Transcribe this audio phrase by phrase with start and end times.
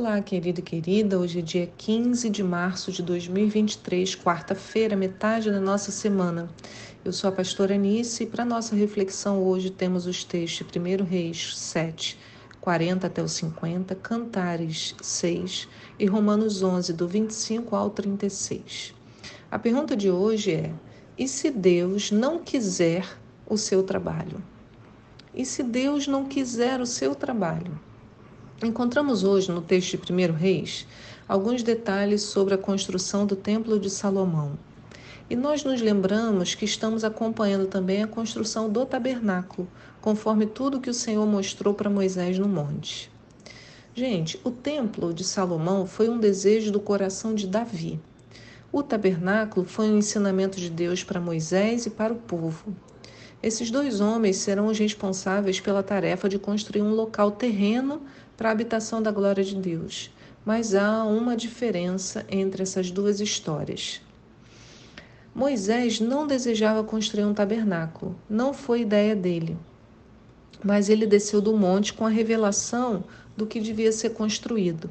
[0.00, 1.18] Olá, querido e querida.
[1.18, 6.48] Hoje é dia 15 de março de 2023, quarta-feira, metade da nossa semana.
[7.04, 11.02] Eu sou a pastora Anice e para nossa reflexão hoje temos os textos de 1
[11.02, 12.16] Reis 7,
[12.60, 15.68] 40 até o 50, Cantares 6
[15.98, 18.94] e Romanos 11, do 25 ao 36.
[19.50, 20.72] A pergunta de hoje é:
[21.18, 23.04] e se Deus não quiser
[23.44, 24.40] o seu trabalho?
[25.34, 27.87] E se Deus não quiser o seu trabalho?
[28.60, 30.84] Encontramos hoje no texto de 1 Reis
[31.28, 34.58] alguns detalhes sobre a construção do Templo de Salomão.
[35.30, 39.68] E nós nos lembramos que estamos acompanhando também a construção do tabernáculo,
[40.00, 43.08] conforme tudo que o Senhor mostrou para Moisés no monte.
[43.94, 48.00] Gente, o Templo de Salomão foi um desejo do coração de Davi.
[48.72, 52.74] O tabernáculo foi um ensinamento de Deus para Moisés e para o povo.
[53.40, 58.02] Esses dois homens serão os responsáveis pela tarefa de construir um local terreno
[58.36, 60.10] para a habitação da glória de Deus.
[60.44, 64.00] Mas há uma diferença entre essas duas histórias.
[65.32, 69.56] Moisés não desejava construir um tabernáculo, não foi ideia dele.
[70.64, 73.04] Mas ele desceu do monte com a revelação
[73.36, 74.90] do que devia ser construído.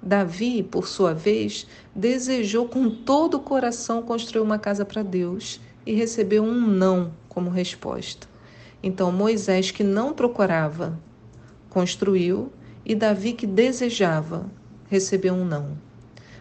[0.00, 5.92] Davi, por sua vez, desejou com todo o coração construir uma casa para Deus e
[5.94, 8.28] recebeu um não como resposta.
[8.82, 10.98] Então Moisés, que não procurava,
[11.70, 12.52] construiu
[12.84, 14.44] e Davi, que desejava,
[14.90, 15.78] recebeu um não.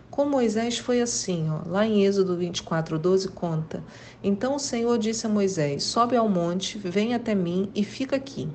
[0.09, 3.81] Com Moisés foi assim, ó, lá em Êxodo 24, 12 conta.
[4.21, 8.49] Então o Senhor disse a Moisés: Sobe ao monte, vem até mim e fica aqui.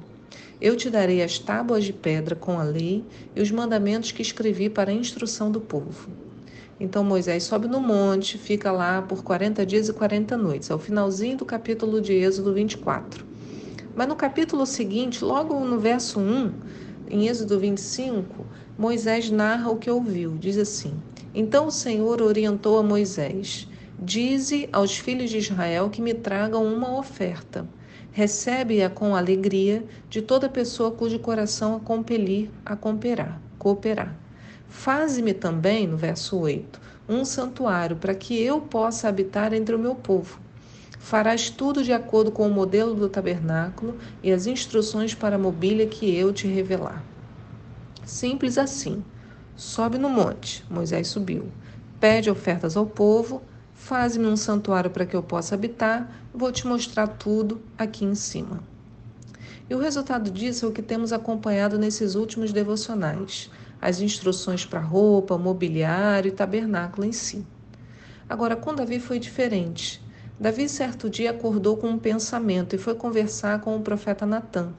[0.60, 3.02] Eu te darei as tábuas de pedra com a lei
[3.34, 6.10] e os mandamentos que escrevi para a instrução do povo.
[6.78, 10.68] Então Moisés sobe no monte, fica lá por 40 dias e 40 noites.
[10.68, 13.24] É o finalzinho do capítulo de Êxodo 24.
[13.94, 16.52] Mas no capítulo seguinte, logo no verso 1,
[17.08, 18.44] em Êxodo 25,
[18.76, 20.36] Moisés narra o que ouviu.
[20.36, 20.92] Diz assim:
[21.34, 23.66] Então o Senhor orientou a Moisés:
[23.98, 27.66] Dize aos filhos de Israel que me tragam uma oferta.
[28.12, 33.40] Recebe-a com alegria de toda pessoa cujo coração a compelir a cooperar.
[33.58, 34.25] cooperar.
[34.68, 39.94] Faze-me também, no verso 8, um santuário para que eu possa habitar entre o meu
[39.94, 40.40] povo.
[40.98, 45.86] Farás tudo de acordo com o modelo do tabernáculo e as instruções para a mobília
[45.86, 47.04] que eu te revelar.
[48.04, 49.04] Simples assim.
[49.54, 50.64] Sobe no monte.
[50.68, 51.48] Moisés subiu.
[52.00, 53.42] Pede ofertas ao povo.
[53.72, 56.10] Faz-me um santuário para que eu possa habitar.
[56.34, 58.60] Vou te mostrar tudo aqui em cima.
[59.68, 63.50] E o resultado disso é o que temos acompanhado nesses últimos devocionais:
[63.86, 67.46] as instruções para roupa, mobiliário e tabernáculo em si.
[68.28, 70.04] Agora, com Davi foi diferente.
[70.40, 74.72] Davi, certo dia, acordou com um pensamento e foi conversar com o profeta Natã.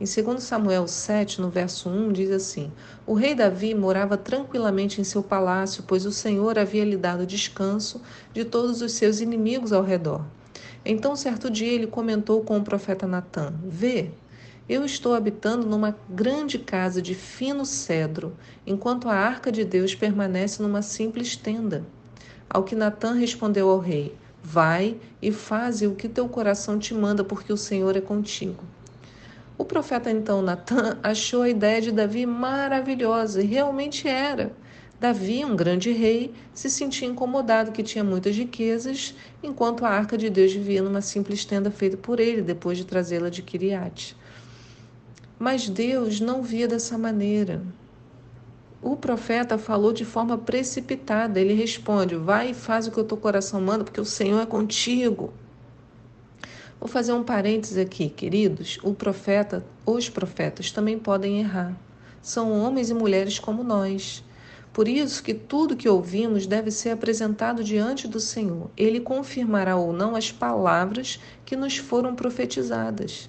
[0.00, 2.70] Em 2 Samuel 7, no verso 1, diz assim:
[3.04, 8.00] O rei Davi morava tranquilamente em seu palácio, pois o Senhor havia lhe dado descanso
[8.32, 10.24] de todos os seus inimigos ao redor.
[10.84, 14.12] Então, certo dia, ele comentou com o profeta Natã: Vê,
[14.68, 18.36] eu estou habitando numa grande casa de fino cedro,
[18.66, 21.84] enquanto a arca de Deus permanece numa simples tenda.
[22.48, 27.24] Ao que Natã respondeu ao rei: Vai e faze o que teu coração te manda,
[27.24, 28.62] porque o Senhor é contigo.
[29.58, 34.52] O profeta então Natan achou a ideia de Davi maravilhosa e realmente era.
[34.98, 40.30] Davi, um grande rei, se sentia incomodado que tinha muitas riquezas, enquanto a arca de
[40.30, 44.16] Deus vivia numa simples tenda feita por ele depois de trazê-la de Kiriate.
[45.42, 47.60] Mas Deus não via dessa maneira.
[48.80, 51.40] O profeta falou de forma precipitada.
[51.40, 54.46] Ele responde: Vai e faz o que o teu coração manda, porque o Senhor é
[54.46, 55.32] contigo.
[56.78, 58.78] Vou fazer um parênteses aqui, queridos.
[58.84, 61.76] O profeta, os profetas também podem errar.
[62.22, 64.22] São homens e mulheres como nós.
[64.72, 68.70] Por isso que tudo que ouvimos deve ser apresentado diante do Senhor.
[68.76, 73.28] Ele confirmará ou não as palavras que nos foram profetizadas.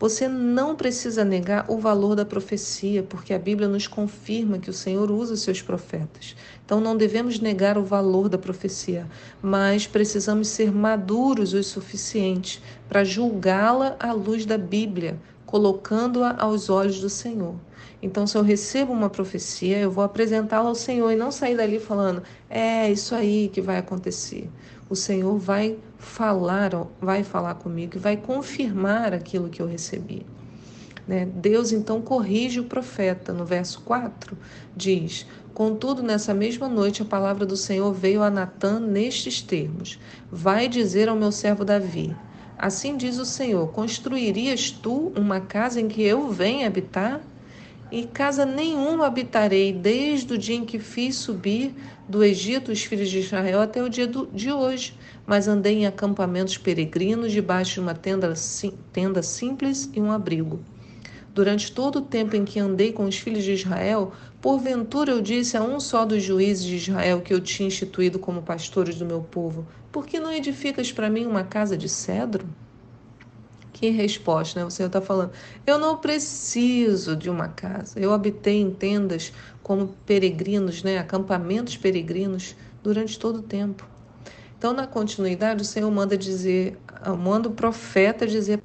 [0.00, 4.72] Você não precisa negar o valor da profecia, porque a Bíblia nos confirma que o
[4.72, 6.36] Senhor usa os seus profetas.
[6.64, 9.08] Então não devemos negar o valor da profecia,
[9.42, 17.00] mas precisamos ser maduros o suficiente para julgá-la à luz da Bíblia, colocando-a aos olhos
[17.00, 17.56] do Senhor.
[18.00, 21.80] Então, se eu recebo uma profecia, eu vou apresentá-la ao Senhor e não sair dali
[21.80, 24.48] falando, é isso aí que vai acontecer.
[24.90, 26.70] O Senhor vai falar,
[27.00, 30.24] vai falar comigo e vai confirmar aquilo que eu recebi.
[31.06, 31.26] Né?
[31.26, 33.32] Deus então corrige o profeta.
[33.32, 34.36] No verso 4
[34.76, 39.98] diz: Contudo, nessa mesma noite, a palavra do Senhor veio a Natã nestes termos:
[40.30, 42.14] Vai dizer ao meu servo Davi:
[42.58, 47.20] Assim diz o Senhor: Construirias tu uma casa em que eu venha habitar?
[47.90, 51.74] E casa nenhuma habitarei, desde o dia em que fiz subir
[52.08, 54.94] do Egito os filhos de Israel até o dia do, de hoje.
[55.26, 58.32] Mas andei em acampamentos peregrinos, debaixo de uma tenda,
[58.92, 60.60] tenda simples e um abrigo.
[61.34, 65.56] Durante todo o tempo em que andei com os filhos de Israel, porventura eu disse
[65.56, 69.20] a um só dos juízes de Israel que eu tinha instituído como pastores do meu
[69.20, 72.44] povo: Por que não edificas para mim uma casa de cedro?
[73.78, 74.66] Que resposta, né?
[74.66, 75.30] O Senhor está falando.
[75.64, 78.00] Eu não preciso de uma casa.
[78.00, 79.32] Eu habitei em tendas
[79.62, 80.98] como peregrinos, né?
[80.98, 83.88] Acampamentos peregrinos durante todo o tempo.
[84.58, 86.76] Então, na continuidade, o Senhor manda dizer,
[87.16, 88.60] manda o profeta dizer,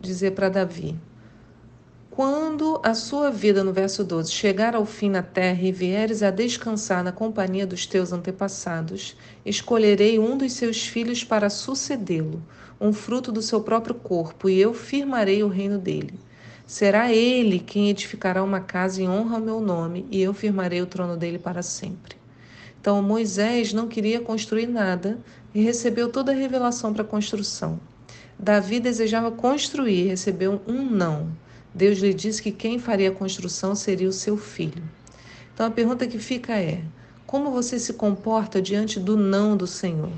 [0.00, 0.98] dizer para Davi:
[2.18, 6.32] quando a sua vida, no verso 12, chegar ao fim na terra e vieres a
[6.32, 9.16] descansar na companhia dos teus antepassados,
[9.46, 12.42] escolherei um dos seus filhos para sucedê-lo,
[12.80, 16.18] um fruto do seu próprio corpo, e eu firmarei o reino dele.
[16.66, 20.86] Será ele quem edificará uma casa em honra ao meu nome, e eu firmarei o
[20.86, 22.16] trono dele para sempre.
[22.80, 25.20] Então Moisés não queria construir nada
[25.54, 27.78] e recebeu toda a revelação para a construção.
[28.36, 31.28] Davi desejava construir e recebeu um não.
[31.78, 34.82] Deus lhe disse que quem faria a construção seria o seu filho.
[35.54, 36.82] Então a pergunta que fica é:
[37.24, 40.10] como você se comporta diante do não do Senhor?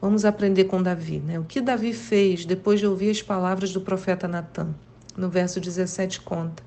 [0.00, 1.36] Vamos aprender com Davi, né?
[1.36, 4.72] O que Davi fez depois de ouvir as palavras do profeta Natan?
[5.16, 6.62] No verso 17 conta: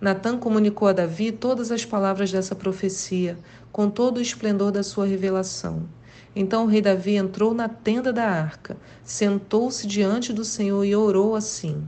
[0.00, 3.36] Natan comunicou a Davi todas as palavras dessa profecia,
[3.72, 5.88] com todo o esplendor da sua revelação.
[6.36, 11.34] Então o rei Davi entrou na tenda da arca, sentou-se diante do Senhor e orou
[11.34, 11.82] assim: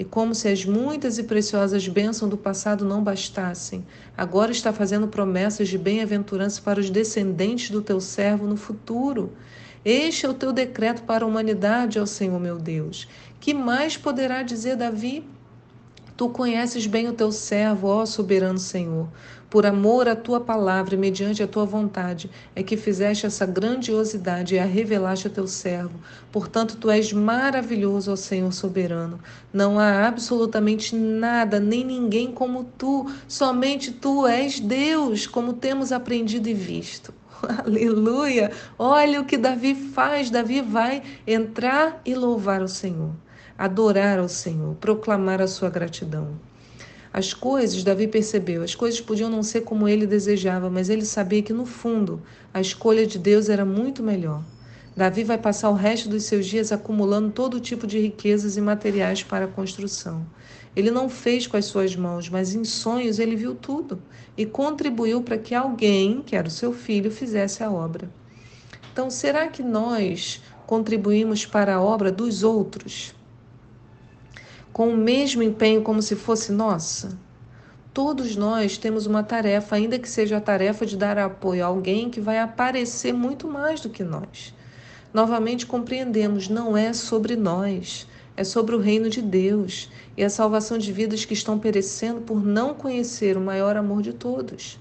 [0.00, 3.84] e como se as muitas e preciosas bênçãos do passado não bastassem,
[4.16, 9.34] agora está fazendo promessas de bem-aventurança para os descendentes do teu servo no futuro.
[9.84, 13.06] Este é o teu decreto para a humanidade, ó Senhor meu Deus.
[13.38, 15.22] Que mais poderá dizer Davi?
[16.20, 19.08] Tu conheces bem o teu servo, ó soberano Senhor.
[19.48, 24.54] Por amor à tua palavra e mediante a tua vontade, é que fizeste essa grandiosidade
[24.54, 25.98] e a revelaste a teu servo.
[26.30, 29.18] Portanto, tu és maravilhoso, ó Senhor soberano.
[29.50, 33.10] Não há absolutamente nada, nem ninguém como tu.
[33.26, 37.14] Somente tu és Deus, como temos aprendido e visto.
[37.64, 38.52] Aleluia!
[38.78, 40.28] Olha o que Davi faz.
[40.28, 43.14] Davi vai entrar e louvar o Senhor
[43.60, 46.28] adorar ao Senhor, proclamar a sua gratidão.
[47.12, 51.42] As coisas, Davi percebeu, as coisas podiam não ser como ele desejava, mas ele sabia
[51.42, 52.22] que no fundo
[52.54, 54.42] a escolha de Deus era muito melhor.
[54.96, 59.22] Davi vai passar o resto dos seus dias acumulando todo tipo de riquezas e materiais
[59.22, 60.24] para a construção.
[60.74, 64.00] Ele não fez com as suas mãos, mas em sonhos ele viu tudo
[64.38, 68.08] e contribuiu para que alguém, que era o seu filho, fizesse a obra.
[68.90, 73.19] Então, será que nós contribuímos para a obra dos outros?
[74.72, 77.18] Com o mesmo empenho como se fosse nossa?
[77.92, 82.08] Todos nós temos uma tarefa, ainda que seja a tarefa de dar apoio a alguém
[82.08, 84.54] que vai aparecer muito mais do que nós.
[85.12, 88.06] Novamente compreendemos, não é sobre nós,
[88.36, 92.44] é sobre o reino de Deus e a salvação de vidas que estão perecendo por
[92.44, 94.78] não conhecer o maior amor de todos.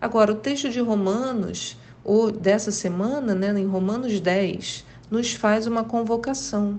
[0.00, 5.82] Agora, o texto de Romanos, ou dessa semana, né, em Romanos 10, nos faz uma
[5.82, 6.78] convocação.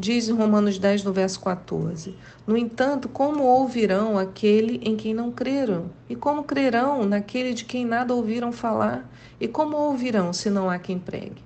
[0.00, 2.16] Diz em Romanos 10, no verso 14:
[2.46, 5.90] No entanto, como ouvirão aquele em quem não creram?
[6.08, 9.06] E como crerão naquele de quem nada ouviram falar?
[9.38, 11.44] E como ouvirão se não há quem pregue?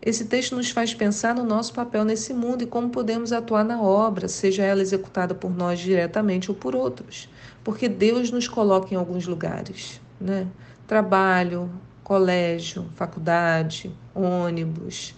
[0.00, 3.82] Esse texto nos faz pensar no nosso papel nesse mundo e como podemos atuar na
[3.82, 7.28] obra, seja ela executada por nós diretamente ou por outros.
[7.64, 10.46] Porque Deus nos coloca em alguns lugares, né?
[10.86, 11.68] Trabalho,
[12.04, 15.12] colégio, faculdade, ônibus,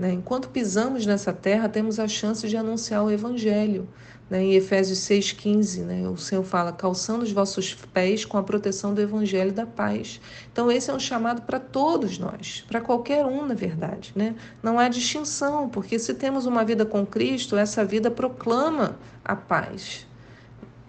[0.00, 0.12] né?
[0.12, 3.86] Enquanto pisamos nessa terra, temos a chance de anunciar o Evangelho.
[4.30, 4.42] Né?
[4.44, 6.08] Em Efésios 6,15, né?
[6.08, 10.18] o Senhor fala: calçando os vossos pés com a proteção do Evangelho da paz.
[10.50, 14.12] Então, esse é um chamado para todos nós, para qualquer um, na verdade.
[14.16, 14.34] Né?
[14.62, 20.06] Não há distinção, porque se temos uma vida com Cristo, essa vida proclama a paz.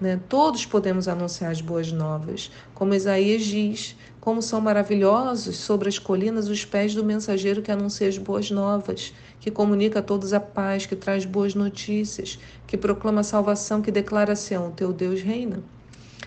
[0.02, 0.20] Né?
[0.28, 6.50] Todos podemos anunciar as boas novas, como Isaías diz, como são maravilhosos sobre as colinas
[6.50, 10.88] os pés do mensageiro que anuncia as boas novas, que comunica a todos a paz,
[10.88, 15.64] que traz boas notícias, que proclama a salvação, que declara a Sião, teu Deus reina.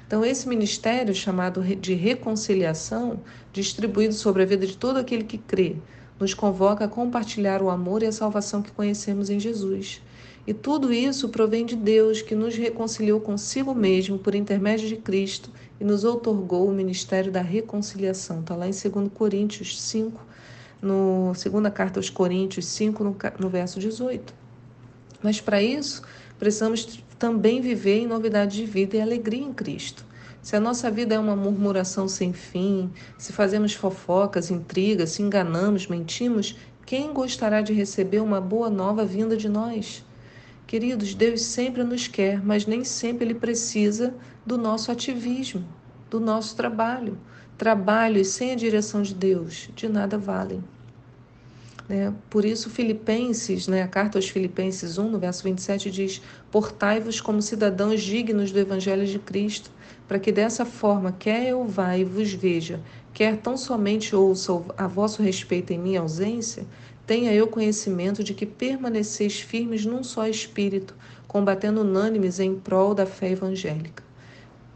[0.06, 3.20] Então, esse ministério chamado de reconciliação,
[3.52, 5.76] distribuído sobre a vida de todo aquele que crê,
[6.20, 10.00] nos convoca a compartilhar o amor e a salvação que conhecemos em Jesus.
[10.46, 15.50] E tudo isso provém de Deus, que nos reconciliou consigo mesmo por intermédio de Cristo
[15.80, 18.40] e nos outorgou o ministério da reconciliação.
[18.40, 20.20] Está lá em 2 Coríntios 5,
[20.82, 24.34] no segunda carta aos Coríntios 5, no, no verso 18.
[25.22, 26.02] Mas para isso,
[26.38, 30.04] precisamos também viver em novidade de vida e alegria em Cristo.
[30.42, 35.86] Se a nossa vida é uma murmuração sem fim, se fazemos fofocas, intrigas, se enganamos,
[35.86, 40.04] mentimos, quem gostará de receber uma boa nova vinda de nós?
[40.66, 44.14] Queridos, Deus sempre nos quer, mas nem sempre Ele precisa
[44.46, 45.64] do nosso ativismo,
[46.10, 47.18] do nosso trabalho.
[47.56, 50.64] Trabalhos sem a direção de Deus de nada valem.
[51.88, 52.12] Né?
[52.30, 57.42] Por isso, Filipenses, né, a carta aos Filipenses 1, no verso 27, diz: Portai-vos como
[57.42, 59.70] cidadãos dignos do Evangelho de Cristo,
[60.08, 62.80] para que dessa forma, quer eu vá e vos veja,
[63.14, 66.66] quer tão somente ouça a vosso respeito em minha ausência,
[67.06, 70.94] tenha eu conhecimento de que permaneceis firmes num só espírito,
[71.26, 74.04] combatendo unânimes em prol da fé evangélica.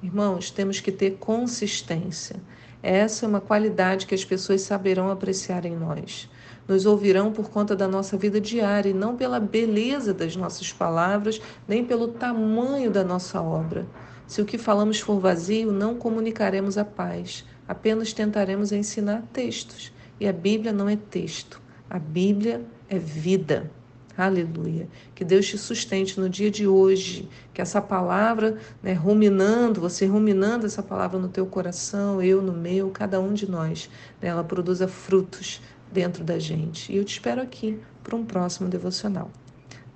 [0.03, 2.37] Irmãos, temos que ter consistência.
[2.83, 6.31] Essa é uma qualidade que as pessoas saberão apreciar em nós
[6.69, 11.41] nos ouvirão por conta da nossa vida diária e não pela beleza das nossas palavras,
[11.67, 13.87] nem pelo tamanho da nossa obra.
[14.27, 19.93] Se o que falamos for vazio, não comunicaremos a paz, apenas tentaremos ensinar textos.
[20.19, 23.71] E a Bíblia não é texto, a Bíblia é vida.
[24.17, 24.89] Aleluia.
[25.15, 30.67] Que Deus te sustente no dia de hoje, que essa palavra, né, ruminando, você ruminando
[30.67, 33.89] essa palavra no teu coração, eu no meu, cada um de nós,
[34.21, 36.93] né, ela produza frutos dentro da gente.
[36.93, 39.31] E eu te espero aqui para um próximo devocional.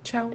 [0.03, 0.31] Tchau!